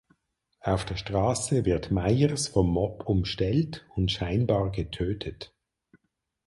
[0.61, 5.53] Auf der Straße wird Myers vom Mob umstellt und scheinbar getötet.